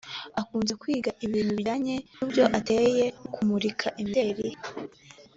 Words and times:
Akunze 0.41 0.73
kwiga 0.81 1.11
ibintu 1.25 1.51
bijyanye 1.57 1.95
n’uburyo 2.13 2.43
ateye 2.57 3.03
nko 3.09 3.27
kumurika 3.33 3.87
imideli 4.01 4.49